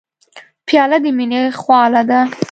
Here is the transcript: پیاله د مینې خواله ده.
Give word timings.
پیاله 0.67 0.97
د 1.03 1.05
مینې 1.17 1.41
خواله 1.59 2.01
ده. 2.09 2.19